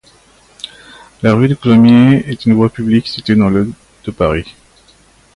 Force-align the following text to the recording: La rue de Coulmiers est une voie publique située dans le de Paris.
La 1.21 1.35
rue 1.35 1.47
de 1.47 1.53
Coulmiers 1.53 2.23
est 2.27 2.47
une 2.47 2.53
voie 2.55 2.71
publique 2.71 3.05
située 3.07 3.35
dans 3.35 3.51
le 3.51 3.71
de 4.03 4.09
Paris. 4.11 4.55